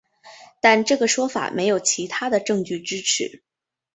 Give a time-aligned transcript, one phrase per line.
[0.61, 3.43] 但这个说法没有其他的证据支持。